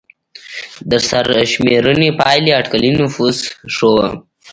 د 0.89 0.91
سرشمېرنې 1.09 2.09
پایلې 2.19 2.51
اټکلي 2.59 2.91
نفوس 2.99 3.37
ښوده. 3.75 4.07